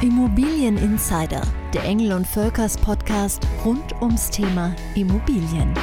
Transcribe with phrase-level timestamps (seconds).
[0.00, 1.42] Immobilien Insider,
[1.74, 5.74] der Engel und Völkers Podcast rund ums Thema Immobilien.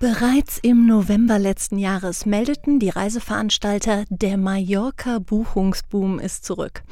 [0.00, 6.84] Bereits im November letzten Jahres meldeten die Reiseveranstalter, der Mallorca-Buchungsboom ist zurück.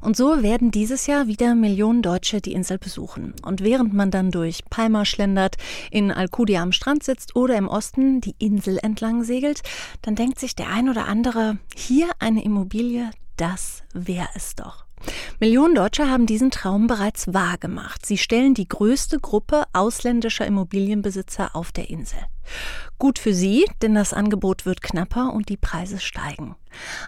[0.00, 3.34] Und so werden dieses Jahr wieder Millionen Deutsche die Insel besuchen.
[3.44, 5.54] Und während man dann durch Palma schlendert,
[5.92, 9.62] in Alcudia am Strand sitzt oder im Osten die Insel entlang segelt,
[10.02, 14.86] dann denkt sich der ein oder andere, hier eine Immobilie, das wäre es doch.
[15.38, 18.04] Millionen Deutsche haben diesen Traum bereits wahrgemacht.
[18.04, 22.18] Sie stellen die größte Gruppe ausländischer Immobilienbesitzer auf der Insel.
[22.98, 26.56] Gut für sie, denn das Angebot wird knapper und die Preise steigen.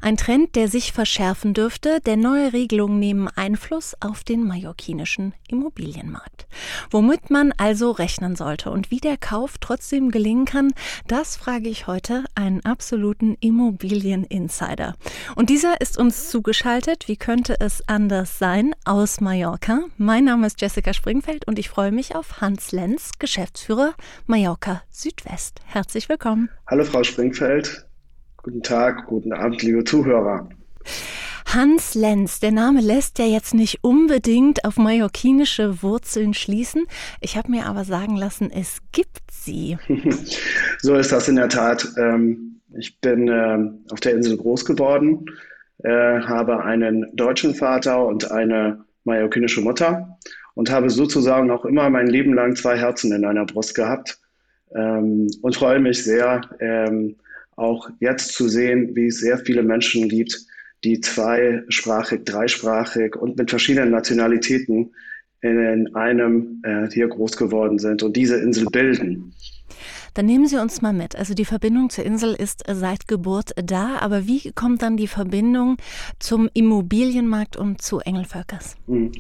[0.01, 6.47] Ein Trend, der sich verschärfen dürfte, denn neue Regelungen nehmen Einfluss auf den mallorquinischen Immobilienmarkt.
[6.91, 10.73] Womit man also rechnen sollte und wie der Kauf trotzdem gelingen kann,
[11.07, 14.95] das frage ich heute einen absoluten Immobilien-Insider.
[15.37, 19.81] Und dieser ist uns zugeschaltet, wie könnte es anders sein, aus Mallorca.
[19.97, 23.95] Mein Name ist Jessica Springfeld und ich freue mich auf Hans Lenz, Geschäftsführer
[24.27, 25.28] Mallorca Südwest.
[25.67, 26.49] Herzlich willkommen.
[26.67, 27.87] Hallo Frau Springfeld.
[28.39, 30.49] Guten Tag, guten Abend, liebe Zuhörer.
[31.47, 36.87] Hans Lenz, der Name lässt ja jetzt nicht unbedingt auf mallorquinische Wurzeln schließen.
[37.21, 39.77] Ich habe mir aber sagen lassen, es gibt sie.
[40.79, 41.87] so ist das in der Tat.
[41.99, 45.27] Ähm, ich bin ähm, auf der Insel groß geworden,
[45.85, 50.19] äh, habe einen deutschen Vater und eine mallorquinische Mutter
[50.55, 54.19] und habe sozusagen auch immer mein Leben lang zwei Herzen in einer Brust gehabt
[54.75, 56.41] ähm, und freue mich sehr,
[57.57, 60.47] auch jetzt zu sehen, wie es sehr viele Menschen gibt,
[60.85, 64.93] die zweisprachig, dreisprachig und mit verschiedenen Nationalitäten
[65.41, 69.33] in einem äh, hier groß geworden sind und diese Insel bilden.
[70.15, 71.15] Dann nehmen Sie uns mal mit.
[71.15, 75.77] Also die Verbindung zur Insel ist seit Geburt da, aber wie kommt dann die Verbindung
[76.19, 78.77] zum Immobilienmarkt und zu Engelvölkers?
[78.87, 79.13] Hm.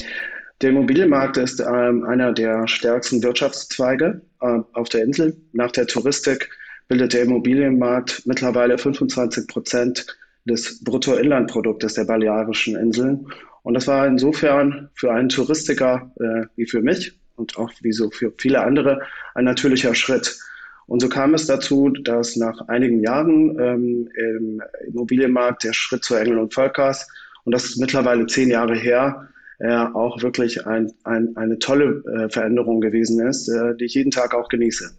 [0.60, 5.36] Der Immobilienmarkt ist ähm, einer der stärksten Wirtschaftszweige äh, auf der Insel.
[5.52, 6.50] Nach der Touristik
[6.88, 10.06] bildet der Immobilienmarkt mittlerweile 25 Prozent
[10.46, 13.28] des Bruttoinlandproduktes der Balearischen Inseln.
[13.62, 18.10] Und das war insofern für einen Touristiker äh, wie für mich und auch wie so
[18.10, 19.02] für viele andere
[19.34, 20.40] ein natürlicher Schritt.
[20.86, 26.16] Und so kam es dazu, dass nach einigen Jahren ähm, im Immobilienmarkt der Schritt zu
[26.16, 27.06] Engel und Völkers,
[27.44, 32.28] und das ist mittlerweile zehn Jahre her, äh, auch wirklich ein, ein, eine tolle äh,
[32.28, 34.92] Veränderung gewesen ist, äh, die ich jeden Tag auch genieße.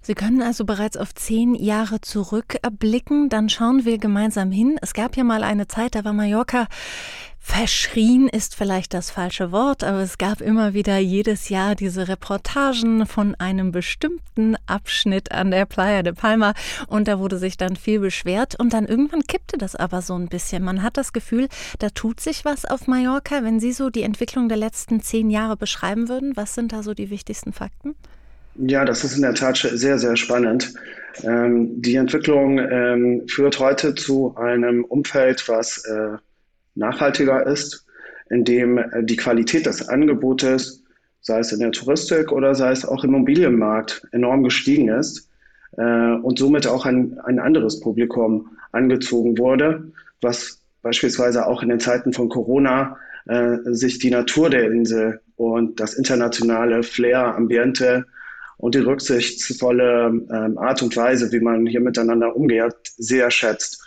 [0.00, 3.28] Sie können also bereits auf zehn Jahre zurückblicken.
[3.28, 4.78] Dann schauen wir gemeinsam hin.
[4.80, 6.66] Es gab ja mal eine Zeit, da war Mallorca
[7.48, 13.06] Verschrien ist vielleicht das falsche Wort, aber es gab immer wieder jedes Jahr diese Reportagen
[13.06, 16.54] von einem bestimmten Abschnitt an der Playa de Palma
[16.88, 20.26] und da wurde sich dann viel beschwert und dann irgendwann kippte das aber so ein
[20.26, 20.64] bisschen.
[20.64, 21.46] Man hat das Gefühl,
[21.78, 23.44] da tut sich was auf Mallorca.
[23.44, 26.94] Wenn Sie so die Entwicklung der letzten zehn Jahre beschreiben würden, was sind da so
[26.94, 27.94] die wichtigsten Fakten?
[28.56, 30.74] Ja, das ist in der Tat sehr, sehr spannend.
[31.22, 36.18] Ähm, die Entwicklung ähm, führt heute zu einem Umfeld, was äh,
[36.76, 37.86] nachhaltiger ist,
[38.30, 40.82] in dem äh, die Qualität des Angebotes,
[41.20, 45.28] sei es in der Touristik oder sei es auch im Immobilienmarkt, enorm gestiegen ist
[45.76, 51.80] äh, und somit auch ein, ein anderes Publikum angezogen wurde, was beispielsweise auch in den
[51.80, 58.06] Zeiten von Corona äh, sich die Natur der Insel und das internationale Flair, Ambiente
[58.58, 63.82] und die rücksichtsvolle ähm, Art und Weise, wie man hier miteinander umgeht, sehr schätzt.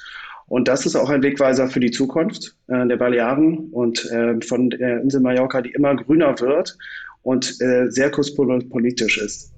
[0.50, 4.72] Und das ist auch ein Wegweiser für die Zukunft äh, der Balearen und äh, von
[4.72, 6.78] der Insel Mallorca, die immer grüner wird
[7.24, 9.54] und äh, sehr kosmopolitisch ist.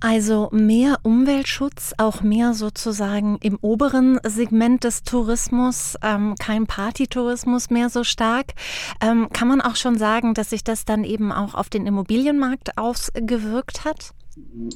[0.00, 7.88] Also mehr Umweltschutz, auch mehr sozusagen im oberen Segment des Tourismus, ähm, kein Partytourismus mehr
[7.88, 8.52] so stark.
[9.00, 12.76] Ähm, kann man auch schon sagen, dass sich das dann eben auch auf den Immobilienmarkt
[12.76, 14.12] ausgewirkt hat?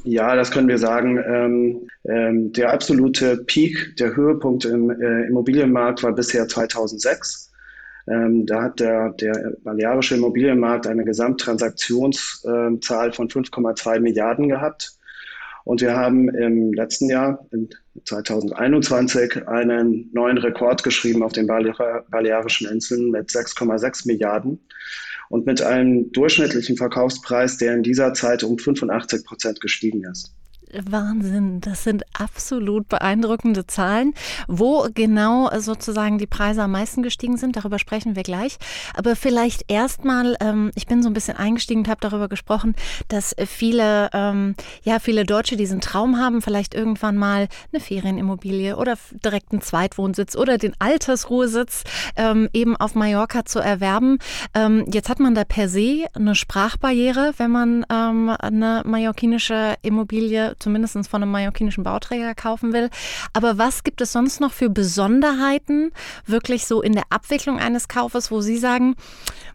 [0.04, 1.18] Ja, das können wir sagen.
[1.18, 7.50] Ähm, ähm, der absolute Peak, der Höhepunkt im äh, Immobilienmarkt war bisher 2006.
[8.08, 14.94] Ähm, da hat der, der balearische Immobilienmarkt eine Gesamttransaktionszahl von 5,2 Milliarden gehabt.
[15.64, 17.68] Und wir haben im letzten Jahr, in
[18.04, 24.60] 2021, einen neuen Rekord geschrieben auf den Balearischen Inseln mit 6,6 Milliarden
[25.28, 30.32] und mit einem durchschnittlichen Verkaufspreis, der in dieser Zeit um 85 Prozent gestiegen ist.
[30.72, 34.14] Wahnsinn, das sind absolut beeindruckende Zahlen.
[34.46, 38.58] Wo genau sozusagen die Preise am meisten gestiegen sind, darüber sprechen wir gleich.
[38.94, 42.74] Aber vielleicht erstmal, ähm, ich bin so ein bisschen eingestiegen und habe darüber gesprochen,
[43.08, 48.96] dass viele, ähm, ja, viele Deutsche diesen Traum haben, vielleicht irgendwann mal eine Ferienimmobilie oder
[49.24, 51.84] direkt einen Zweitwohnsitz oder den Altersruhesitz
[52.16, 54.18] ähm, eben auf Mallorca zu erwerben.
[54.54, 60.56] Ähm, jetzt hat man da per se eine Sprachbarriere, wenn man ähm, eine mallorquinische Immobilie
[60.58, 62.88] zumindest von einem mallorquinischen Bauträger kaufen will.
[63.32, 65.92] Aber was gibt es sonst noch für Besonderheiten,
[66.26, 68.94] wirklich so in der Abwicklung eines Kaufes, wo Sie sagen,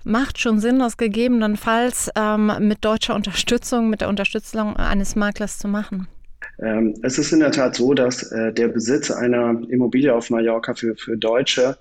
[0.04, 5.68] macht schon Sinn, das gegebenenfalls ähm, mit deutscher Unterstützung, mit der Unterstützung eines Maklers zu
[5.68, 6.08] machen?
[6.60, 10.74] Ähm, es ist in der Tat so, dass äh, der Besitz einer Immobilie auf Mallorca
[10.74, 11.78] für, für Deutsche,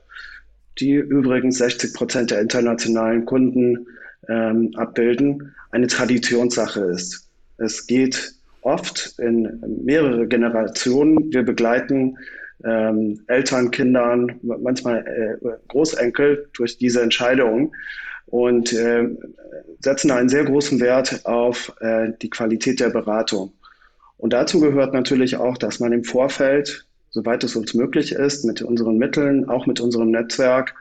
[0.78, 3.86] die übrigens 60 Prozent der internationalen Kunden
[4.28, 7.28] ähm, abbilden, eine Traditionssache ist.
[7.58, 11.32] Es geht oft in mehrere Generationen.
[11.32, 12.16] Wir begleiten
[12.64, 17.72] ähm, Eltern, Kindern, manchmal äh, Großenkel durch diese Entscheidungen
[18.26, 19.08] und äh,
[19.80, 23.52] setzen einen sehr großen Wert auf äh, die Qualität der Beratung.
[24.16, 28.62] Und dazu gehört natürlich auch, dass man im Vorfeld, soweit es uns möglich ist, mit
[28.62, 30.74] unseren Mitteln, auch mit unserem Netzwerk,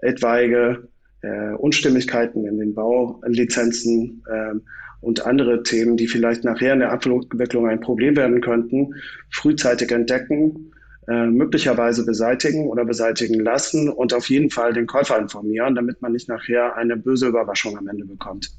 [0.00, 0.88] etwaige
[1.20, 4.54] äh, Unstimmigkeiten in den Baulizenzen äh,
[5.00, 8.94] und andere Themen, die vielleicht nachher in der Abwicklung ein Problem werden könnten,
[9.30, 10.72] frühzeitig entdecken,
[11.08, 16.12] äh, möglicherweise beseitigen oder beseitigen lassen und auf jeden Fall den Käufer informieren, damit man
[16.12, 18.50] nicht nachher eine böse Überraschung am Ende bekommt.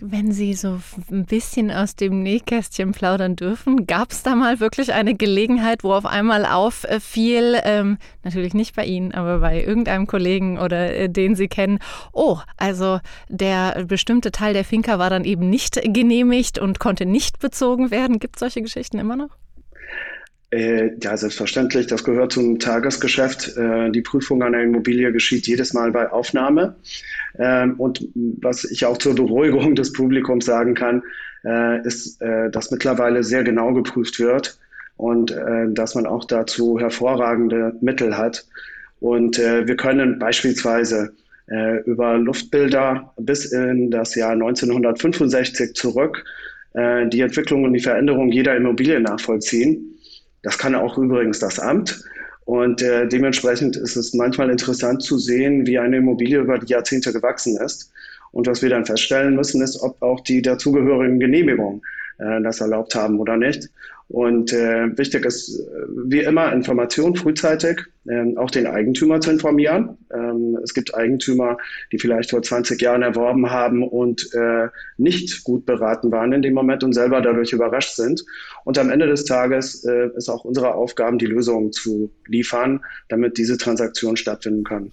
[0.00, 0.80] Wenn Sie so
[1.10, 5.92] ein bisschen aus dem Nähkästchen plaudern dürfen, gab es da mal wirklich eine Gelegenheit, wo
[5.92, 11.34] auf einmal auffiel, ähm, natürlich nicht bei Ihnen, aber bei irgendeinem Kollegen oder äh, den
[11.34, 11.80] Sie kennen,
[12.12, 17.40] oh, also der bestimmte Teil der Finca war dann eben nicht genehmigt und konnte nicht
[17.40, 18.20] bezogen werden.
[18.20, 19.30] Gibt es solche Geschichten immer noch?
[20.50, 21.88] Äh, ja, selbstverständlich.
[21.88, 23.56] Das gehört zum Tagesgeschäft.
[23.56, 26.76] Äh, die Prüfung einer Immobilie geschieht jedes Mal bei Aufnahme.
[27.38, 31.02] Ähm, und was ich auch zur Beruhigung des Publikums sagen kann,
[31.44, 34.58] äh, ist, dass mittlerweile sehr genau geprüft wird
[34.96, 35.32] und
[35.68, 38.44] dass man auch dazu hervorragende Mittel hat.
[38.98, 41.12] Und wir können beispielsweise
[41.86, 46.24] über Luftbilder bis in das Jahr 1965 zurück
[46.74, 49.97] die Entwicklung und die Veränderung jeder Immobilie nachvollziehen.
[50.48, 52.02] Das kann auch übrigens das Amt.
[52.46, 57.12] Und äh, dementsprechend ist es manchmal interessant zu sehen, wie eine Immobilie über die Jahrzehnte
[57.12, 57.92] gewachsen ist.
[58.32, 61.82] Und was wir dann feststellen müssen, ist, ob auch die dazugehörigen Genehmigungen
[62.18, 63.70] äh, das erlaubt haben oder nicht.
[64.08, 69.98] Und äh, wichtig ist, äh, wie immer, Information frühzeitig, äh, auch den Eigentümer zu informieren.
[70.14, 71.58] Ähm, es gibt Eigentümer,
[71.92, 76.54] die vielleicht vor 20 Jahren erworben haben und äh, nicht gut beraten waren in dem
[76.54, 78.24] Moment und selber dadurch überrascht sind.
[78.64, 82.80] Und am Ende des Tages äh, ist auch unsere Aufgabe, die Lösungen zu liefern,
[83.10, 84.90] damit diese Transaktion stattfinden kann.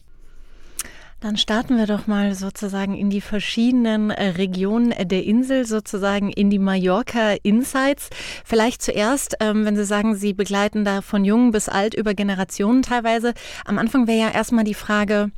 [1.26, 6.52] Dann starten wir doch mal sozusagen in die verschiedenen äh, Regionen der Insel, sozusagen in
[6.52, 8.12] die Mallorca Insights.
[8.46, 12.84] Vielleicht zuerst, ähm, wenn Sie sagen, Sie begleiten da von jung bis alt über Generationen
[12.84, 13.34] teilweise.
[13.66, 15.32] Am Anfang wäre ja erstmal die Frage,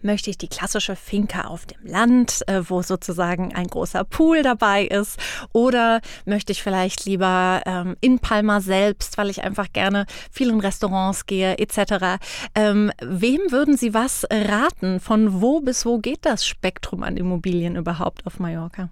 [0.00, 4.84] Möchte ich die klassische Finca auf dem Land, äh, wo sozusagen ein großer Pool dabei
[4.84, 5.18] ist?
[5.52, 11.26] Oder möchte ich vielleicht lieber ähm, in Palma selbst, weil ich einfach gerne vielen Restaurants
[11.26, 12.20] gehe, etc.
[12.54, 15.00] Ähm, wem würden Sie was raten?
[15.00, 18.90] Von wo bis wo geht das Spektrum an Immobilien überhaupt auf Mallorca?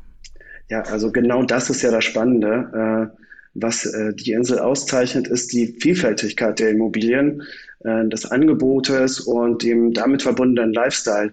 [0.68, 3.10] Ja, also genau das ist ja das Spannende.
[3.14, 3.22] Äh,
[3.58, 7.42] was äh, die Insel auszeichnet, ist die Vielfältigkeit der Immobilien,
[7.86, 11.32] äh, des Angebotes und dem damit verbundenen Lifestyle.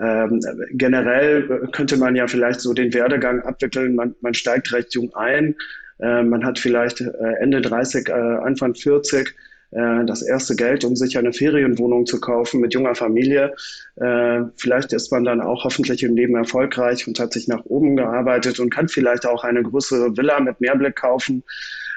[0.00, 0.40] Ähm,
[0.72, 3.94] generell könnte man ja vielleicht so den Werdegang abwickeln.
[3.94, 5.54] Man, man steigt recht jung ein.
[6.00, 9.34] Äh, man hat vielleicht äh, Ende 30, äh, Anfang 40
[9.70, 13.54] äh, das erste Geld, um sich eine Ferienwohnung zu kaufen mit junger Familie.
[13.96, 17.96] Äh, vielleicht ist man dann auch hoffentlich im Leben erfolgreich und hat sich nach oben
[17.96, 21.44] gearbeitet und kann vielleicht auch eine größere Villa mit Mehrblick kaufen.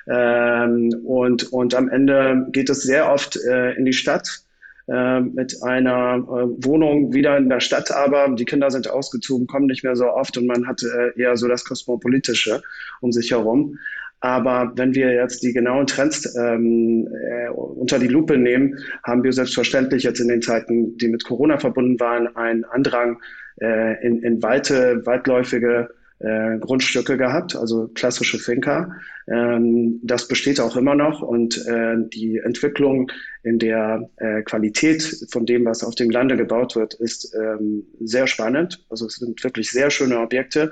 [0.10, 4.44] Ähm, und, und am Ende geht es sehr oft äh, in die Stadt
[4.90, 9.98] mit einer Wohnung wieder in der Stadt, aber die Kinder sind ausgezogen, kommen nicht mehr
[9.98, 10.82] so oft und man hat
[11.18, 12.62] eher so das Kosmopolitische
[13.02, 13.78] um sich herum.
[14.20, 19.32] Aber wenn wir jetzt die genauen Trends ähm, äh, unter die Lupe nehmen, haben wir
[19.32, 23.20] selbstverständlich jetzt in den Zeiten, die mit Corona verbunden waren, einen Andrang
[23.62, 28.92] äh, in, in weite, weitläufige äh, Grundstücke gehabt, also klassische Finca.
[29.28, 33.12] Ähm, das besteht auch immer noch und äh, die Entwicklung
[33.44, 38.28] in der äh, Qualität von dem, was auf dem Lande gebaut wird, ist ähm, sehr
[38.28, 38.84] spannend.
[38.90, 40.72] Also es sind wirklich sehr schöne Objekte,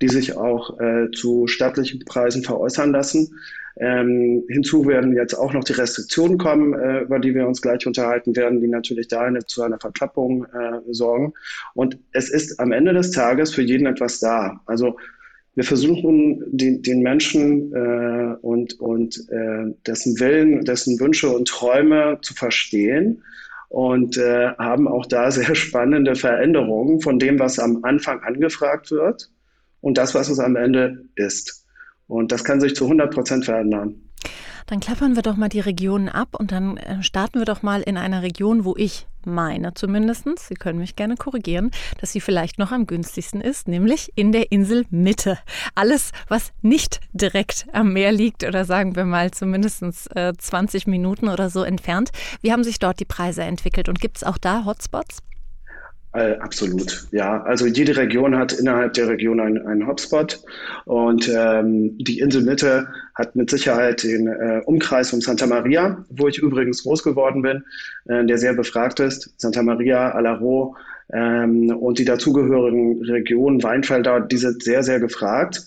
[0.00, 3.34] die sich auch äh, zu stattlichen Preisen veräußern lassen.
[3.80, 7.86] Ähm, hinzu werden jetzt auch noch die Restriktionen kommen, äh, über die wir uns gleich
[7.86, 11.32] unterhalten werden, die natürlich da eine, zu einer Verklappung äh, sorgen.
[11.74, 14.60] Und es ist am Ende des Tages für jeden etwas da.
[14.66, 14.96] Also
[15.54, 22.18] wir versuchen den, den Menschen äh, und, und äh, dessen Willen, dessen Wünsche und Träume
[22.22, 23.22] zu verstehen
[23.68, 29.30] und äh, haben auch da sehr spannende Veränderungen von dem, was am Anfang angefragt wird
[29.80, 31.64] und das, was es am Ende ist.
[32.08, 33.94] Und das kann sich zu 100 Prozent verändern.
[34.66, 37.80] Dann klappern wir doch mal die Regionen ab und dann äh, starten wir doch mal
[37.80, 42.58] in einer Region, wo ich meine zumindest, Sie können mich gerne korrigieren, dass sie vielleicht
[42.58, 45.38] noch am günstigsten ist, nämlich in der Insel Mitte.
[45.74, 49.84] Alles, was nicht direkt am Meer liegt oder sagen wir mal zumindest
[50.14, 52.10] 20 äh, Minuten oder so entfernt.
[52.42, 55.18] Wie haben sich dort die Preise entwickelt und gibt es auch da Hotspots?
[56.14, 57.42] Äh, absolut, ja.
[57.42, 60.42] Also jede Region hat innerhalb der Region einen, Hotspot
[60.86, 66.38] und ähm, die Inselmitte hat mit Sicherheit den äh, Umkreis um Santa Maria, wo ich
[66.38, 67.62] übrigens groß geworden bin,
[68.06, 69.34] äh, der sehr befragt ist.
[69.36, 70.76] Santa Maria, Alaro
[71.12, 75.66] ähm, und die dazugehörigen Regionen Weinfelder, die sind sehr, sehr gefragt.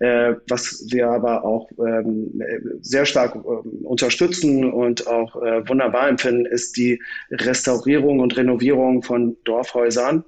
[0.00, 2.42] Äh, was wir aber auch ähm,
[2.80, 3.38] sehr stark äh,
[3.84, 10.24] unterstützen und auch äh, wunderbar empfinden, ist die Restaurierung und Renovierung von Dorfhäusern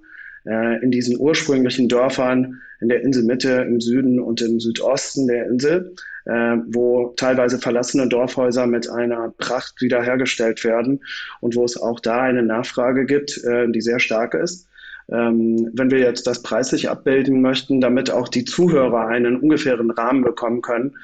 [0.47, 5.95] äh, in diesen ursprünglichen Dörfern in der Inselmitte, im Süden und im Südosten der Insel,
[6.27, 11.01] äh, wo teilweise verlassene Dorfhäuser mit einer Pracht wiederhergestellt werden
[11.41, 14.69] und wo es auch da eine Nachfrage gibt, äh, die sehr stark ist.
[15.11, 20.23] Ähm, wenn wir jetzt das preislich abbilden möchten, damit auch die Zuhörer einen ungefähren Rahmen
[20.23, 20.97] bekommen können,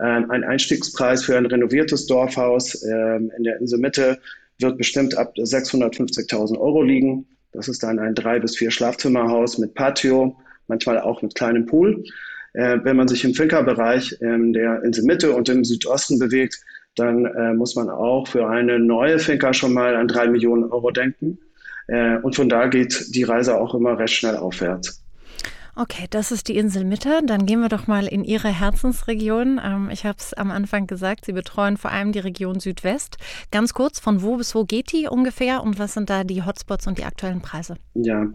[0.00, 4.18] ähm, ein Einstiegspreis für ein renoviertes Dorfhaus ähm, in der Inselmitte
[4.58, 7.26] wird bestimmt ab 650.000 Euro liegen.
[7.52, 10.36] Das ist dann ein drei bis vier Schlafzimmerhaus mit Patio,
[10.66, 12.04] manchmal auch mit kleinem Pool.
[12.52, 16.58] Äh, wenn man sich im Finca-Bereich in der Inselmitte und im Südosten bewegt,
[16.94, 20.90] dann äh, muss man auch für eine neue Finca schon mal an drei Millionen Euro
[20.90, 21.38] denken.
[21.88, 25.02] Äh, und von da geht die Reise auch immer recht schnell aufwärts.
[25.78, 27.20] Okay, das ist die Insel Mitte.
[27.22, 29.60] Dann gehen wir doch mal in Ihre Herzensregion.
[29.62, 33.18] Ähm, ich habe es am Anfang gesagt, Sie betreuen vor allem die Region Südwest.
[33.52, 36.86] Ganz kurz, von wo bis wo geht die ungefähr und was sind da die Hotspots
[36.86, 37.76] und die aktuellen Preise?
[37.92, 38.26] Ja,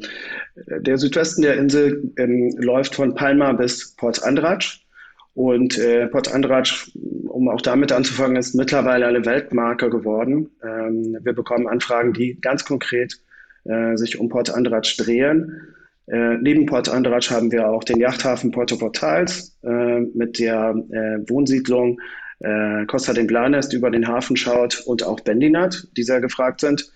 [0.56, 4.86] der Südwesten der Insel ähm, läuft von Palma bis Port Andratsch.
[5.34, 6.92] Und äh, Port Andratsch,
[7.28, 10.52] um auch damit anzufangen, ist mittlerweile eine Weltmarke geworden.
[10.62, 13.20] Ähm, wir bekommen Anfragen, die ganz konkret
[13.66, 15.74] äh, sich um Port Andratsch drehen.
[16.08, 21.30] Äh, neben Port Andratsch haben wir auch den Yachthafen Porto Portals äh, mit der äh,
[21.30, 22.02] Wohnsiedlung
[22.40, 26.62] äh, Costa de Blanes, die über den Hafen schaut, und auch Bendinat, die sehr gefragt
[26.62, 26.92] sind.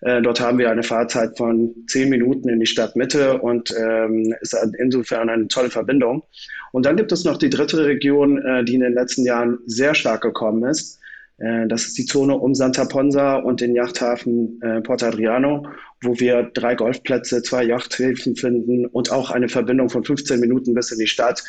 [0.00, 4.56] Äh, dort haben wir eine Fahrzeit von zehn Minuten in die Stadtmitte und ähm, ist
[4.78, 6.24] insofern eine tolle Verbindung.
[6.72, 10.20] Und dann gibt es noch die dritte Region, die in den letzten Jahren sehr stark
[10.20, 10.97] gekommen ist.
[11.38, 15.66] Äh, das ist die Zone um Santa Ponsa und den Yachthafen äh, Porto Adriano,
[16.02, 20.92] wo wir drei Golfplätze, zwei Yachthäfen finden und auch eine Verbindung von 15 Minuten bis
[20.92, 21.42] in die Stadt,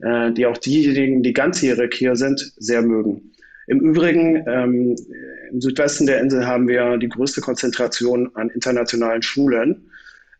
[0.00, 3.32] äh, die auch diejenigen, die ganzjährig hier sind, sehr mögen.
[3.68, 4.96] Im Übrigen, ähm,
[5.50, 9.90] im Südwesten der Insel haben wir die größte Konzentration an internationalen Schulen.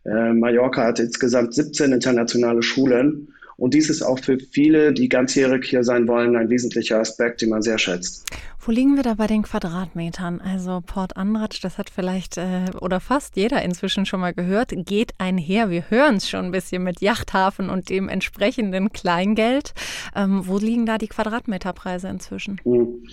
[0.05, 5.65] Äh, Mallorca hat insgesamt 17 internationale Schulen und dies ist auch für viele, die ganzjährig
[5.65, 8.25] hier sein wollen, ein wesentlicher Aspekt, den man sehr schätzt.
[8.59, 10.41] Wo liegen wir da bei den Quadratmetern?
[10.41, 15.13] Also Port Anratsch, das hat vielleicht äh, oder fast jeder inzwischen schon mal gehört, geht
[15.17, 15.69] einher.
[15.69, 19.73] Wir hören es schon ein bisschen mit Yachthafen und dem entsprechenden Kleingeld.
[20.15, 22.61] Ähm, wo liegen da die Quadratmeterpreise inzwischen?
[22.63, 23.03] Mhm.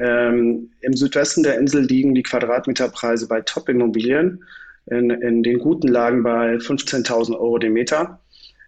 [0.00, 4.42] Ähm, Im Südwesten der Insel liegen die Quadratmeterpreise bei Top-Immobilien
[4.86, 8.20] in, in den guten Lagen bei 15.000 Euro den Meter.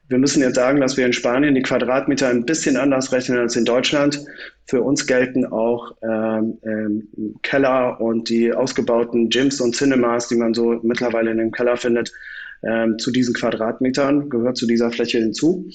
[0.09, 3.57] Wir müssen jetzt sagen, dass wir in Spanien die Quadratmeter ein bisschen anders rechnen als
[3.57, 4.25] in Deutschland.
[4.65, 7.09] Für uns gelten auch ähm, ähm,
[7.43, 12.11] Keller und die ausgebauten Gyms und Cinemas, die man so mittlerweile in dem Keller findet,
[12.62, 15.69] ähm, zu diesen Quadratmetern, gehört zu dieser Fläche hinzu.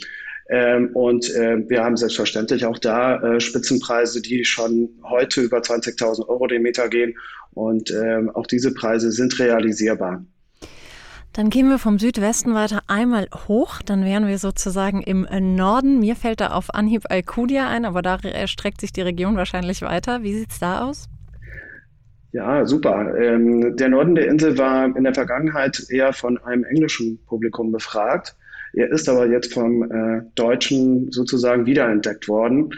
[0.49, 6.27] Ähm, und äh, wir haben selbstverständlich auch da äh, Spitzenpreise, die schon heute über 20.000
[6.27, 7.15] Euro den Meter gehen.
[7.51, 10.25] Und ähm, auch diese Preise sind realisierbar.
[11.33, 15.99] Dann gehen wir vom Südwesten weiter einmal hoch, dann wären wir sozusagen im Norden.
[15.99, 20.21] Mir fällt da auf Anhieb Alcudia ein, aber da erstreckt sich die Region wahrscheinlich weiter.
[20.21, 21.09] Wie sieht es da aus?
[22.33, 23.15] Ja, super.
[23.17, 28.35] Ähm, der Norden der Insel war in der Vergangenheit eher von einem englischen Publikum befragt.
[28.73, 32.71] Er ist aber jetzt vom äh, Deutschen sozusagen wiederentdeckt worden.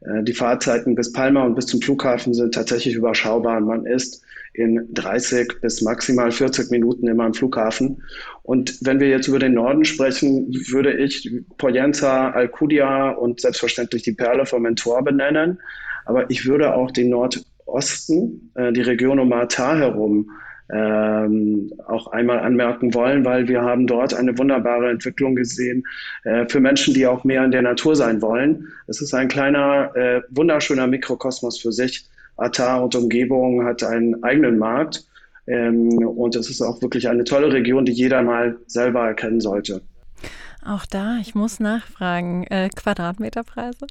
[0.00, 3.60] Äh, die Fahrzeiten bis Palma und bis zum Flughafen sind tatsächlich überschaubar.
[3.60, 4.22] Man ist
[4.54, 8.02] in 30 bis maximal 40 Minuten immer am Flughafen.
[8.42, 14.12] Und wenn wir jetzt über den Norden sprechen, würde ich Poyenza, Alcudia und selbstverständlich die
[14.12, 15.58] Perle vom Mentor benennen.
[16.04, 20.30] Aber ich würde auch den Nordosten, äh, die Region um Martar herum,
[20.72, 25.84] ähm, auch einmal anmerken wollen, weil wir haben dort eine wunderbare Entwicklung gesehen
[26.24, 28.68] äh, für Menschen, die auch mehr in der Natur sein wollen.
[28.86, 32.06] Es ist ein kleiner, äh, wunderschöner Mikrokosmos für sich.
[32.36, 35.04] Atar und Umgebung hat einen eigenen Markt
[35.46, 39.82] ähm, und es ist auch wirklich eine tolle Region, die jeder mal selber erkennen sollte.
[40.64, 43.86] Auch da, ich muss nachfragen, äh, Quadratmeterpreise?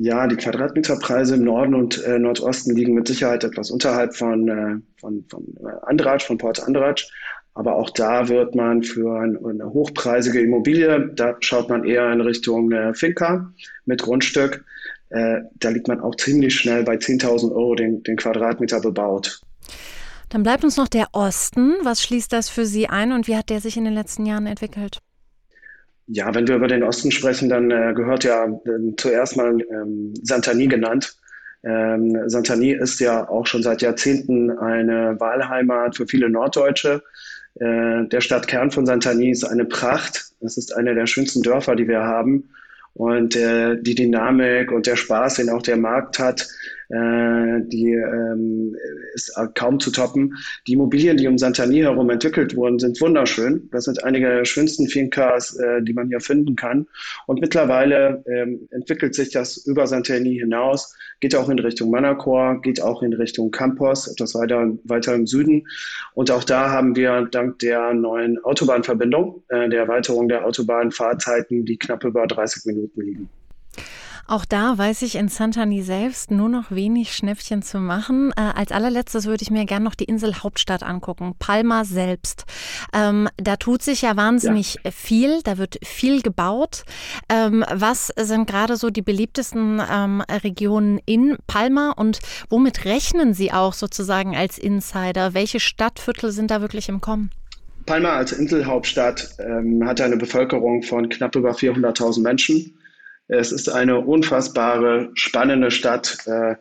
[0.00, 4.76] Ja, die Quadratmeterpreise im Norden und äh, Nordosten liegen mit Sicherheit etwas unterhalb von, äh,
[5.00, 7.10] von, von äh, Andratsch, von Port Andratsch.
[7.54, 12.20] Aber auch da wird man für ein, eine hochpreisige Immobilie, da schaut man eher in
[12.20, 13.52] Richtung äh, Finca
[13.86, 14.64] mit Grundstück.
[15.10, 19.40] Äh, da liegt man auch ziemlich schnell bei 10.000 Euro den, den Quadratmeter bebaut.
[20.28, 21.74] Dann bleibt uns noch der Osten.
[21.82, 24.46] Was schließt das für Sie ein und wie hat der sich in den letzten Jahren
[24.46, 24.98] entwickelt?
[26.06, 30.14] Ja, wenn wir über den Osten sprechen, dann äh, gehört ja äh, zuerst mal ähm,
[30.22, 31.16] Santani genannt.
[31.64, 37.02] Ähm, Santani ist ja auch schon seit Jahrzehnten eine Wahlheimat für viele Norddeutsche.
[37.56, 40.32] Äh, der Stadtkern von Santani ist eine Pracht.
[40.40, 42.50] Es ist eine der schönsten Dörfer, die wir haben.
[42.98, 46.48] Und äh, die Dynamik und der Spaß, den auch der Markt hat,
[46.88, 48.76] äh, die ähm,
[49.14, 50.34] ist kaum zu toppen.
[50.66, 53.68] Die Immobilien, die um Santani herum entwickelt wurden, sind wunderschön.
[53.72, 56.86] Das sind einige der schönsten Fincas, äh, die man hier finden kann.
[57.26, 62.80] Und mittlerweile ähm, entwickelt sich das über Santani hinaus, geht auch in Richtung Manacor, geht
[62.80, 65.66] auch in Richtung Campos, etwas weiter, weiter im Süden.
[66.14, 71.78] Und auch da haben wir dank der neuen Autobahnverbindung, äh, der Erweiterung der Autobahnfahrzeiten, die
[71.78, 73.28] knapp über 30 Minuten liegen.
[74.30, 78.30] Auch da weiß ich in Santani selbst nur noch wenig Schnäppchen zu machen.
[78.36, 82.44] Äh, als allerletztes würde ich mir gerne noch die Insel Hauptstadt angucken, Palma selbst.
[82.92, 84.90] Ähm, da tut sich ja wahnsinnig ja.
[84.90, 86.84] viel, da wird viel gebaut.
[87.30, 92.18] Ähm, was sind gerade so die beliebtesten ähm, Regionen in Palma und
[92.50, 95.32] womit rechnen Sie auch sozusagen als Insider?
[95.32, 97.30] Welche Stadtviertel sind da wirklich im Kommen?
[97.86, 102.77] Palma als Inselhauptstadt ähm, hat eine Bevölkerung von knapp über 400.000 Menschen.
[103.28, 106.56] Es ist eine unfassbare, spannende Stadt, äh,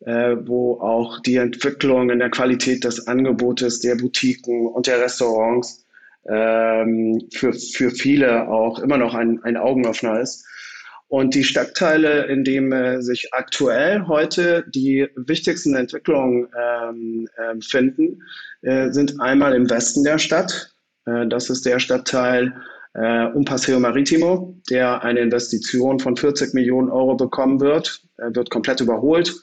[0.00, 5.86] äh, wo auch die Entwicklung in der Qualität des Angebotes der Boutiquen und der Restaurants
[6.28, 10.44] ähm, für, für viele auch immer noch ein, ein Augenöffner ist.
[11.08, 18.22] Und die Stadtteile, in denen äh, sich aktuell heute die wichtigsten Entwicklungen ähm, äh, finden,
[18.62, 20.72] äh, sind einmal im Westen der Stadt.
[21.06, 22.54] Äh, das ist der Stadtteil
[22.94, 28.50] äh, um Paseo Maritimo, der eine Investition von 40 Millionen Euro bekommen wird, Er wird
[28.50, 29.34] komplett überholt.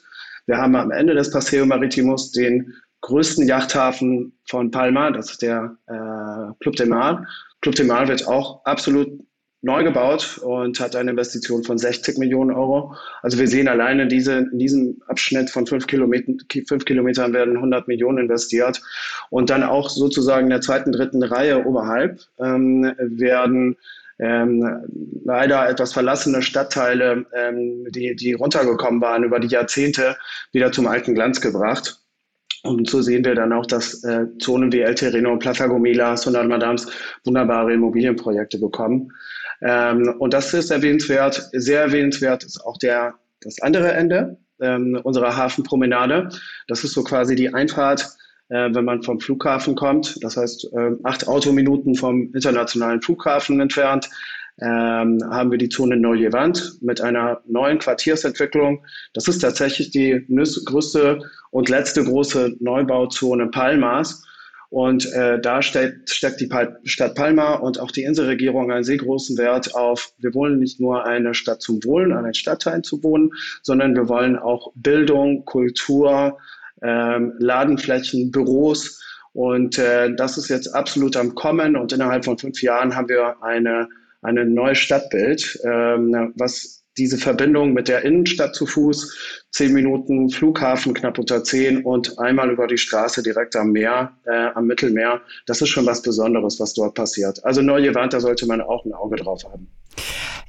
[0.46, 5.76] Wir haben am Ende des Paseo Maritimos den größten Yachthafen von Palma, das ist der
[5.86, 7.26] äh, Club de Mar.
[7.60, 9.20] Club de Mar wird auch absolut
[9.60, 12.94] neu gebaut und hat eine Investition von 60 Millionen Euro.
[13.22, 17.88] Also wir sehen alleine diese, in diesem Abschnitt von fünf, Kilometern, fünf Kilometern werden 100
[17.88, 18.80] Millionen investiert.
[19.30, 23.76] Und dann auch sozusagen in der zweiten, dritten Reihe oberhalb ähm, werden
[24.20, 24.84] ähm,
[25.24, 30.16] leider etwas verlassene Stadtteile, ähm, die, die runtergekommen waren über die Jahrzehnte,
[30.52, 32.00] wieder zum alten Glanz gebracht.
[32.64, 36.44] Und so sehen wir dann auch, dass äh, Zonen wie El Terreno, Plaza Gomila, Sonar
[36.44, 36.88] Madams
[37.24, 39.12] wunderbare Immobilienprojekte bekommen.
[39.62, 41.48] Ähm, und das ist erwähnenswert.
[41.52, 46.28] Sehr erwähnenswert ist auch der, das andere Ende ähm, unserer Hafenpromenade.
[46.66, 48.08] Das ist so quasi die Einfahrt,
[48.48, 50.22] äh, wenn man vom Flughafen kommt.
[50.22, 54.08] Das heißt, äh, acht Autominuten vom internationalen Flughafen entfernt.
[54.60, 58.84] Ähm, haben wir die Zone Neujewand mit einer neuen Quartiersentwicklung.
[59.14, 60.26] Das ist tatsächlich die
[60.64, 61.20] größte
[61.52, 64.24] und letzte große Neubauzone Palmas.
[64.70, 66.50] Und äh, da stellt, steckt die
[66.84, 71.06] Stadt Palma und auch die Inselregierung einen sehr großen Wert auf, wir wollen nicht nur
[71.06, 73.30] eine Stadt zum Wohnen, einen Stadtteil zu wohnen,
[73.62, 76.38] sondern wir wollen auch Bildung, Kultur,
[76.82, 79.02] ähm, Ladenflächen, Büros.
[79.32, 81.74] Und äh, das ist jetzt absolut am Kommen.
[81.74, 83.88] Und innerhalb von fünf Jahren haben wir eine,
[84.20, 90.94] eine neue Stadtbild, ähm, was diese Verbindung mit der Innenstadt zu Fuß, zehn Minuten Flughafen
[90.94, 95.62] knapp unter zehn und einmal über die Straße direkt am Meer, äh, am Mittelmeer, das
[95.62, 97.44] ist schon was Besonderes, was dort passiert.
[97.44, 99.68] Also Neujewand, da sollte man auch ein Auge drauf haben.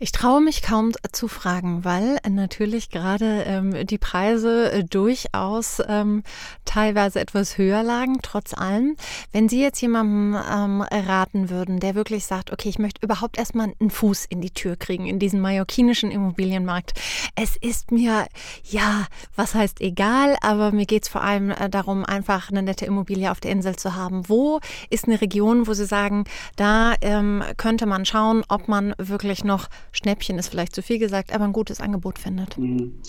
[0.01, 6.23] Ich traue mich kaum zu fragen, weil natürlich gerade ähm, die Preise äh, durchaus ähm,
[6.63, 8.95] teilweise etwas höher lagen, trotz allem.
[9.33, 13.73] Wenn Sie jetzt jemandem ähm, raten würden, der wirklich sagt, okay, ich möchte überhaupt erstmal
[13.77, 16.93] einen Fuß in die Tür kriegen in diesen mallorquinischen Immobilienmarkt.
[17.35, 18.25] Es ist mir,
[18.63, 22.85] ja, was heißt egal, aber mir geht es vor allem äh, darum, einfach eine nette
[22.85, 24.29] Immobilie auf der Insel zu haben.
[24.29, 26.23] Wo ist eine Region, wo Sie sagen,
[26.55, 31.33] da ähm, könnte man schauen, ob man wirklich noch Schnäppchen ist vielleicht zu viel gesagt,
[31.33, 32.57] aber ein gutes Angebot findet.
[32.57, 33.01] Mhm.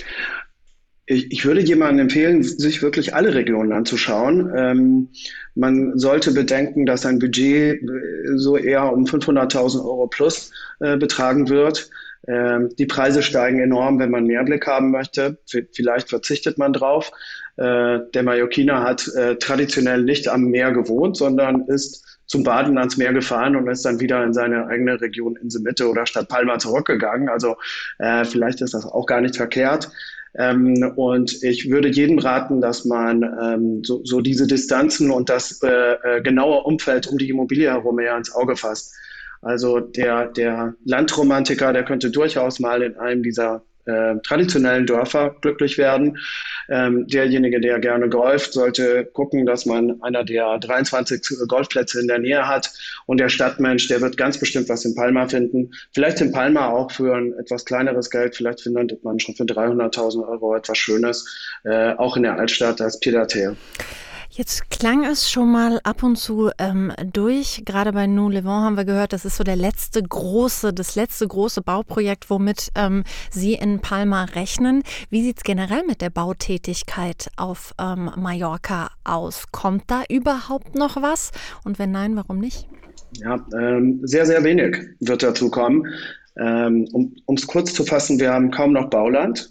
[1.13, 4.53] Ich, würde jemandem empfehlen, sich wirklich alle Regionen anzuschauen.
[4.57, 5.09] Ähm,
[5.57, 7.87] man sollte bedenken, dass ein Budget äh,
[8.37, 11.91] so eher um 500.000 Euro plus äh, betragen wird.
[12.29, 15.39] Ähm, die Preise steigen enorm, wenn man mehr Blick haben möchte.
[15.73, 17.11] Vielleicht verzichtet man drauf.
[17.57, 22.97] Äh, der Mallorquiner hat äh, traditionell nicht am Meer gewohnt, sondern ist zum Baden ans
[22.97, 27.29] Meer gefahren und ist dann wieder in seine eigene Region Inselmitte oder Stadt Palma zurückgegangen.
[27.29, 27.57] Also
[27.99, 29.91] äh, vielleicht ist das auch gar nicht verkehrt.
[30.39, 35.61] Ähm, und ich würde jedem raten, dass man ähm, so, so diese Distanzen und das
[35.65, 38.95] äh, äh, genaue Umfeld um die Immobilie herum eher ins Auge fasst.
[39.43, 45.79] Also der, der Landromantiker, der könnte durchaus mal in einem dieser äh, traditionellen Dörfer glücklich
[45.79, 46.19] werden.
[46.69, 52.19] Ähm, derjenige, der gerne golft, sollte gucken, dass man einer der 23 Golfplätze in der
[52.19, 52.71] Nähe hat.
[53.07, 55.73] Und der Stadtmensch, der wird ganz bestimmt was in Palma finden.
[55.93, 58.37] Vielleicht in Palma auch für ein etwas kleineres Geld.
[58.37, 61.27] Vielleicht findet man schon für 300.000 Euro etwas Schönes,
[61.65, 63.57] äh, auch in der Altstadt als Pied-à-terre.
[64.33, 67.63] Jetzt klang es schon mal ab und zu ähm, durch.
[67.65, 71.27] Gerade bei Nou Levant haben wir gehört, das ist so der letzte große, das letzte
[71.27, 74.85] große Bauprojekt, womit ähm, Sie in Palma rechnen.
[75.11, 79.47] Wie sieht es generell mit der Bautätigkeit auf ähm, Mallorca aus?
[79.51, 81.33] Kommt da überhaupt noch was?
[81.65, 82.69] Und wenn nein, warum nicht?
[83.15, 85.85] Ja, ähm, sehr, sehr wenig wird dazu kommen.
[86.37, 89.51] Ähm, um es kurz zu fassen, wir haben kaum noch Bauland.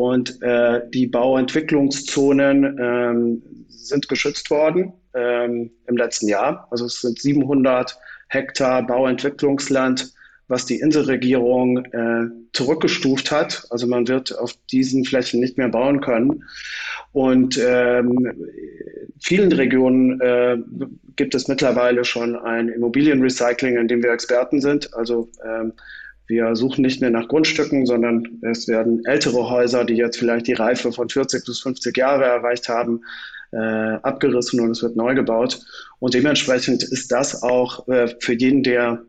[0.00, 6.66] Und äh, die Bauentwicklungszonen ähm, sind geschützt worden ähm, im letzten Jahr.
[6.70, 10.10] Also es sind 700 Hektar Bauentwicklungsland,
[10.48, 13.66] was die Inselregierung äh, zurückgestuft hat.
[13.68, 16.44] Also man wird auf diesen Flächen nicht mehr bauen können.
[17.12, 18.32] Und ähm,
[19.20, 20.56] vielen Regionen äh,
[21.16, 24.94] gibt es mittlerweile schon ein Immobilienrecycling, in dem wir Experten sind.
[24.94, 25.74] Also ähm,
[26.30, 30.54] wir suchen nicht mehr nach Grundstücken, sondern es werden ältere Häuser, die jetzt vielleicht die
[30.54, 33.02] Reife von 40 bis 50 Jahre erreicht haben,
[33.52, 35.60] äh, abgerissen und es wird neu gebaut.
[35.98, 39.02] Und dementsprechend ist das auch äh, für jeden, der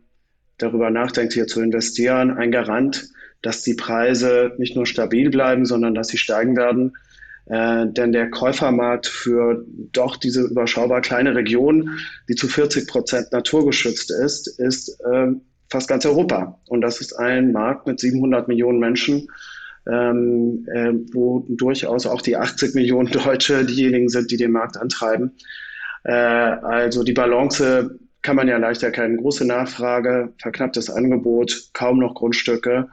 [0.57, 3.07] darüber nachdenkt, hier zu investieren, ein Garant,
[3.41, 6.93] dass die Preise nicht nur stabil bleiben, sondern dass sie steigen werden.
[7.45, 14.11] Äh, denn der Käufermarkt für doch diese überschaubar kleine Region, die zu 40 Prozent naturgeschützt
[14.11, 15.27] ist, ist äh,
[15.71, 16.59] fast ganz Europa.
[16.67, 19.27] Und das ist ein Markt mit 700 Millionen Menschen,
[19.89, 25.31] ähm, äh, wo durchaus auch die 80 Millionen Deutsche diejenigen sind, die den Markt antreiben.
[26.03, 29.17] Äh, also die Balance kann man ja leicht erkennen.
[29.17, 32.89] Große Nachfrage, verknapptes Angebot, kaum noch Grundstücke.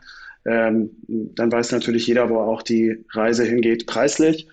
[0.46, 4.48] Ähm, dann weiß natürlich jeder, wo auch die Reise hingeht, preislich.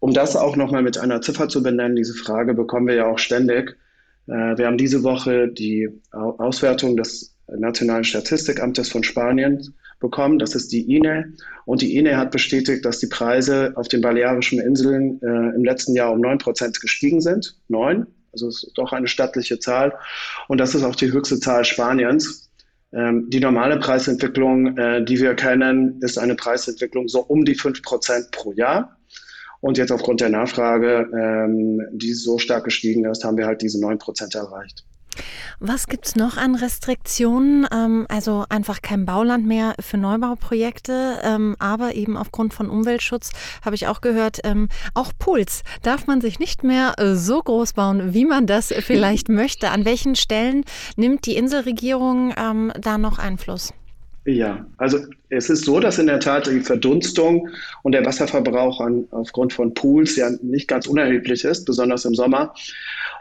[0.00, 3.20] Um das auch nochmal mit einer Ziffer zu benennen, diese Frage bekommen wir ja auch
[3.20, 3.76] ständig.
[4.26, 10.38] Äh, wir haben diese Woche die Auswertung des Nationalen Statistikamtes von Spanien bekommen.
[10.38, 11.32] Das ist die INE.
[11.64, 15.94] Und die INE hat bestätigt, dass die Preise auf den Balearischen Inseln äh, im letzten
[15.94, 17.56] Jahr um 9 Prozent gestiegen sind.
[17.68, 18.06] Neun.
[18.32, 19.94] Also es ist doch eine stattliche Zahl.
[20.48, 22.50] Und das ist auch die höchste Zahl Spaniens.
[22.92, 27.82] Ähm, die normale Preisentwicklung, äh, die wir kennen, ist eine Preisentwicklung so um die 5
[27.82, 28.96] Prozent pro Jahr.
[29.60, 33.80] Und jetzt aufgrund der Nachfrage, ähm, die so stark gestiegen ist, haben wir halt diese
[33.80, 34.84] 9 Prozent erreicht.
[35.60, 37.66] Was gibt es noch an Restriktionen?
[37.72, 43.30] Ähm, also einfach kein Bauland mehr für Neubauprojekte, ähm, aber eben aufgrund von Umweltschutz
[43.64, 47.74] habe ich auch gehört, ähm, auch Pools darf man sich nicht mehr äh, so groß
[47.74, 49.70] bauen, wie man das vielleicht möchte.
[49.70, 50.64] An welchen Stellen
[50.96, 53.72] nimmt die Inselregierung ähm, da noch Einfluss?
[54.24, 54.98] Ja, also
[55.30, 57.48] es ist so, dass in der Tat die Verdunstung
[57.82, 62.54] und der Wasserverbrauch an, aufgrund von Pools ja nicht ganz unerheblich ist, besonders im Sommer.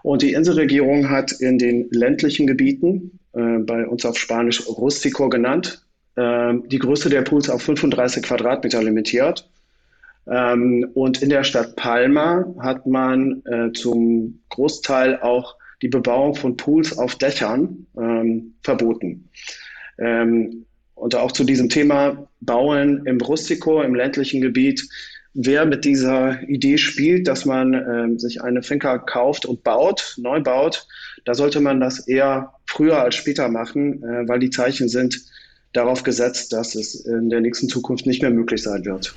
[0.04, 5.84] Und die Inselregierung hat in den ländlichen Gebieten, äh, bei uns auf Spanisch Rustico genannt,
[6.18, 9.50] äh, die Größe der Pools auf 35 Quadratmeter limitiert.
[10.28, 16.58] Ähm, und in der Stadt Palma hat man äh, zum Großteil auch die Bebauung von
[16.58, 19.30] Pools auf Dächern ähm, verboten.
[19.98, 20.66] Ähm,
[21.02, 24.88] und auch zu diesem Thema Bauen im Rustico, im ländlichen Gebiet,
[25.34, 30.42] wer mit dieser Idee spielt, dass man äh, sich eine Finca kauft und baut, neu
[30.42, 30.86] baut,
[31.26, 35.20] da sollte man das eher früher als später machen, äh, weil die Zeichen sind,
[35.74, 39.16] darauf gesetzt, dass es in der nächsten Zukunft nicht mehr möglich sein wird.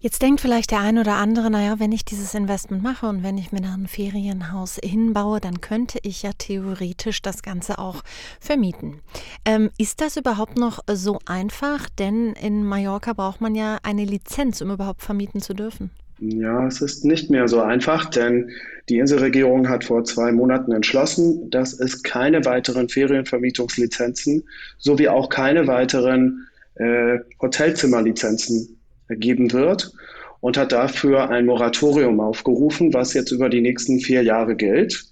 [0.00, 3.36] Jetzt denkt vielleicht der ein oder andere, naja, wenn ich dieses Investment mache und wenn
[3.36, 8.04] ich mir da ein Ferienhaus hinbaue, dann könnte ich ja theoretisch das Ganze auch
[8.38, 9.00] vermieten.
[9.44, 11.88] Ähm, ist das überhaupt noch so einfach?
[11.88, 15.90] Denn in Mallorca braucht man ja eine Lizenz, um überhaupt vermieten zu dürfen.
[16.20, 18.50] Ja, es ist nicht mehr so einfach, denn
[18.88, 24.44] die Inselregierung hat vor zwei Monaten entschlossen, dass es keine weiteren Ferienvermietungslizenzen
[24.78, 28.77] sowie auch keine weiteren äh, Hotelzimmerlizenzen
[29.08, 29.92] geben wird
[30.40, 35.04] und hat dafür ein Moratorium aufgerufen, was jetzt über die nächsten vier Jahre gilt.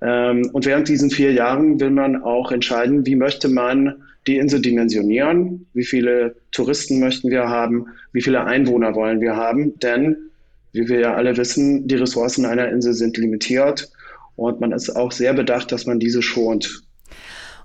[0.00, 4.60] Ähm, und während diesen vier Jahren will man auch entscheiden, wie möchte man die Insel
[4.60, 9.78] dimensionieren, wie viele Touristen möchten wir haben, wie viele Einwohner wollen wir haben.
[9.80, 10.16] Denn,
[10.72, 13.90] wie wir ja alle wissen, die Ressourcen einer Insel sind limitiert
[14.36, 16.82] und man ist auch sehr bedacht, dass man diese schont.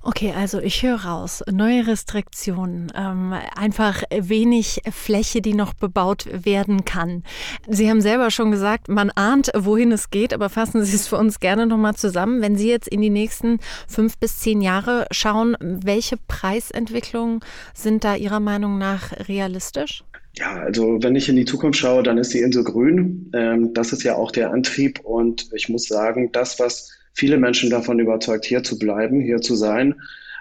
[0.06, 6.84] Okay, also ich höre raus, neue Restriktionen, ähm, einfach wenig Fläche, die noch bebaut werden
[6.84, 7.24] kann.
[7.70, 11.16] Sie haben selber schon gesagt, man ahnt, wohin es geht, aber fassen Sie es für
[11.16, 12.42] uns gerne nochmal zusammen.
[12.42, 17.40] Wenn Sie jetzt in die nächsten fünf bis zehn Jahre schauen, welche Preisentwicklungen
[17.74, 20.04] sind da Ihrer Meinung nach realistisch?
[20.36, 23.32] Ja, also wenn ich in die Zukunft schaue, dann ist die Insel grün.
[23.34, 27.70] Ähm, das ist ja auch der Antrieb und ich muss sagen, das, was viele Menschen
[27.70, 29.96] davon überzeugt, hier zu bleiben, hier zu sein.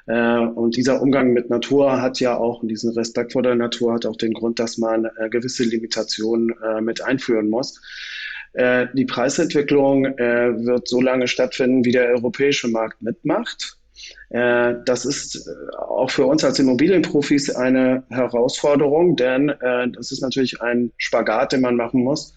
[0.07, 4.07] Äh, und dieser Umgang mit Natur hat ja auch, diesen Respekt vor der Natur hat
[4.07, 7.81] auch den Grund, dass man äh, gewisse Limitationen äh, mit einführen muss.
[8.55, 13.79] Die Preisentwicklung wird so lange stattfinden, wie der europäische Markt mitmacht.
[14.29, 21.53] Das ist auch für uns als Immobilienprofis eine Herausforderung, denn das ist natürlich ein Spagat,
[21.53, 22.35] den man machen muss.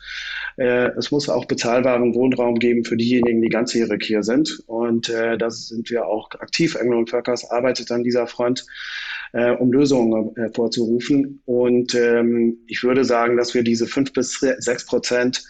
[0.57, 4.63] Äh, es muss auch bezahlbaren Wohnraum geben für diejenigen, die ganzjährig hier sind.
[4.67, 6.75] Und äh, da sind wir auch aktiv.
[6.75, 8.65] Engel und Völkers arbeitet an dieser Front,
[9.33, 11.41] äh, um Lösungen hervorzurufen.
[11.45, 15.43] Und ähm, ich würde sagen, dass wir diese fünf bis sechs Prozent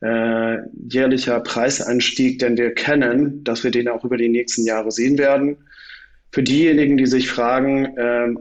[0.00, 5.18] äh, jährlicher Preisanstieg, denn wir kennen, dass wir den auch über die nächsten Jahre sehen
[5.18, 5.56] werden.
[6.32, 8.34] Für diejenigen, die sich fragen, äh,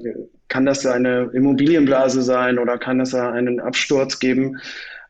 [0.47, 4.57] kann das eine Immobilienblase sein oder kann es einen Absturz geben?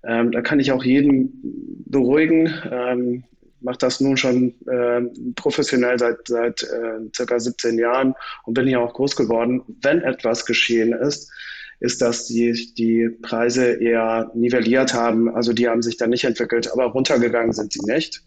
[0.03, 2.53] Ähm, da kann ich auch jeden beruhigen.
[2.71, 3.23] Ähm,
[3.61, 5.01] mache das nun schon äh,
[5.35, 9.61] professionell seit, seit äh, circa 17 Jahren und bin hier auch groß geworden.
[9.81, 11.31] Wenn etwas geschehen ist,
[11.79, 15.33] ist, dass die, die Preise eher nivelliert haben.
[15.33, 18.23] Also die haben sich dann nicht entwickelt, aber runtergegangen sind sie nicht.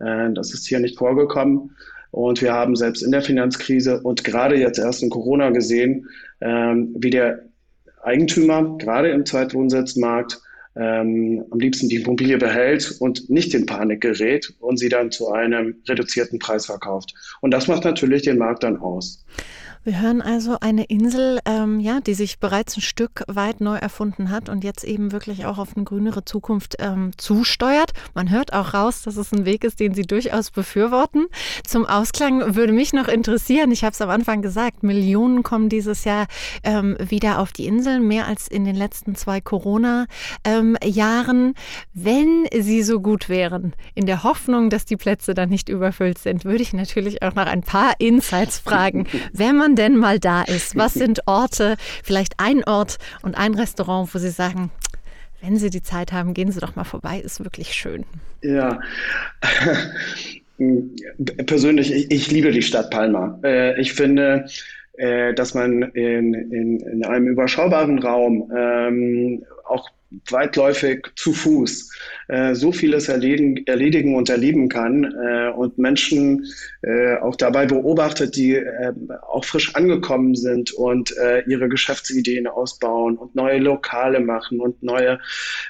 [0.00, 1.76] Äh, das ist hier nicht vorgekommen.
[2.10, 6.08] Und wir haben selbst in der Finanzkrise und gerade jetzt erst in Corona gesehen,
[6.40, 7.42] ähm, wie der
[8.02, 10.40] Eigentümer gerade im Zweitwohnsitzmarkt
[10.76, 15.30] ähm, am liebsten die Immobilie behält und nicht in Panik gerät und sie dann zu
[15.32, 17.14] einem reduzierten Preis verkauft.
[17.40, 19.24] Und das macht natürlich den Markt dann aus.
[19.82, 24.28] Wir hören also eine Insel, ähm, ja, die sich bereits ein Stück weit neu erfunden
[24.28, 27.92] hat und jetzt eben wirklich auch auf eine grünere Zukunft ähm, zusteuert.
[28.12, 31.28] Man hört auch raus, dass es ein Weg ist, den Sie durchaus befürworten.
[31.66, 36.04] Zum Ausklang würde mich noch interessieren, ich habe es am Anfang gesagt, Millionen kommen dieses
[36.04, 36.26] Jahr
[36.62, 41.46] ähm, wieder auf die Insel, mehr als in den letzten zwei Corona-Jahren.
[41.46, 41.54] Ähm,
[41.94, 46.44] Wenn Sie so gut wären, in der Hoffnung, dass die Plätze dann nicht überfüllt sind,
[46.44, 49.06] würde ich natürlich auch noch ein paar Insights fragen.
[49.32, 50.76] Wenn man man denn mal da ist?
[50.76, 54.70] Was sind Orte, vielleicht ein Ort und ein Restaurant, wo Sie sagen,
[55.40, 58.04] wenn Sie die Zeit haben, gehen Sie doch mal vorbei, ist wirklich schön.
[58.42, 58.80] Ja.
[61.46, 63.38] Persönlich, ich, ich, liebe die Stadt Palma.
[63.42, 64.46] Äh, ich finde,
[65.00, 69.88] äh, dass man in, in, in einem überschaubaren Raum ähm, auch
[70.28, 71.90] weitläufig zu Fuß
[72.28, 76.46] äh, so vieles erledigen, erledigen und erleben kann äh, und Menschen
[76.82, 78.92] äh, auch dabei beobachtet, die äh,
[79.28, 85.20] auch frisch angekommen sind und äh, ihre Geschäftsideen ausbauen und neue Lokale machen und neue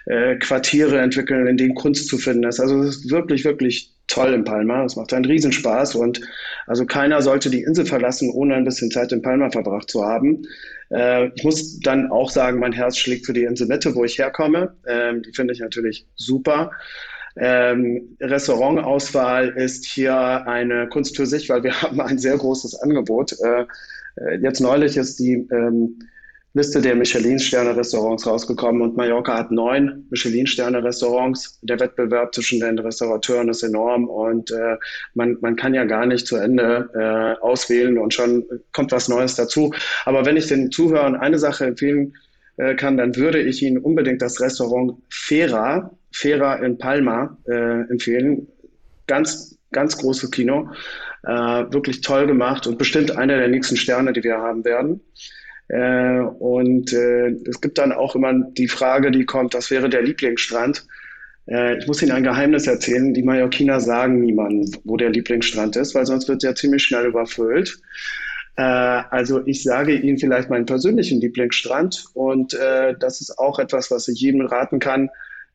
[0.06, 2.60] äh, Quartiere entwickeln, in denen Kunst zu finden ist.
[2.60, 4.84] Also es ist wirklich, wirklich toll in Palma.
[4.84, 6.20] Es macht einen Riesenspaß und
[6.66, 10.42] also keiner sollte die Insel verlassen, ohne ein bisschen Zeit in Palma verbracht zu haben.
[10.90, 14.18] Äh, ich muss dann auch sagen, mein Herz schlägt für die Insel Mitte, wo ich
[14.18, 14.74] herkomme.
[14.86, 16.72] Ähm, die finde ich natürlich super.
[17.36, 23.36] Ähm, Restaurantauswahl ist hier eine Kunst für sich, weil wir haben ein sehr großes Angebot.
[23.40, 23.64] Äh,
[24.16, 26.00] äh jetzt neulich ist die ähm,
[26.52, 31.60] Liste der Michelin-Sterne-Restaurants rausgekommen und Mallorca hat neun Michelin-Sterne-Restaurants.
[31.62, 34.76] Der Wettbewerb zwischen den Restaurateuren ist enorm und äh,
[35.14, 39.36] man, man kann ja gar nicht zu Ende äh, auswählen und schon kommt was Neues
[39.36, 39.72] dazu.
[40.04, 42.14] Aber wenn ich den Zuhörern eine Sache empfehlen
[42.56, 48.48] äh, kann, dann würde ich Ihnen unbedingt das Restaurant Fera, Fera in Palma äh, empfehlen.
[49.06, 50.68] Ganz, ganz großes Kino.
[51.22, 55.00] Äh, wirklich toll gemacht und bestimmt einer der nächsten Sterne, die wir haben werden.
[55.70, 60.02] Äh, und äh, es gibt dann auch immer die Frage, die kommt, das wäre der
[60.02, 60.84] Lieblingsstrand.
[61.46, 63.14] Äh, ich muss Ihnen ein Geheimnis erzählen.
[63.14, 67.80] Die Mallorquiner sagen niemandem, wo der Lieblingsstrand ist, weil sonst wird er ziemlich schnell überfüllt.
[68.56, 73.92] Äh, also ich sage Ihnen vielleicht meinen persönlichen Lieblingsstrand und äh, das ist auch etwas,
[73.92, 75.08] was ich jedem raten kann,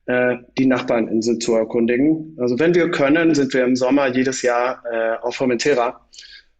[0.06, 2.38] äh, die Nachbarninsel zu erkundigen.
[2.40, 6.00] Also wenn wir können, sind wir im Sommer jedes Jahr äh, auf Formentera.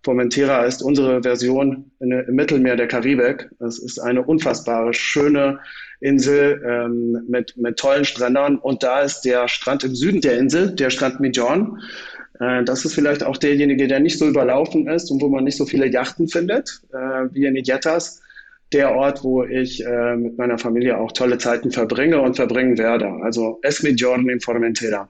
[0.06, 3.50] Formentera ist unsere Version im Mittelmeer der Karibik.
[3.60, 5.60] Es ist eine unfassbare, schöne
[6.00, 8.60] Insel ähm, mit, mit tollen Strändern.
[8.60, 11.80] Und da ist der Strand im Süden der Insel, der Strand Mijon.
[12.40, 15.58] Äh, das ist vielleicht auch derjenige, der nicht so überlaufen ist und wo man nicht
[15.58, 18.22] so viele Yachten findet, äh, wie in Igetas.
[18.74, 23.08] Der Ort, wo ich äh, mit meiner Familie auch tolle Zeiten verbringe und verbringen werde.
[23.24, 25.10] Also Es Mijon in Formentera.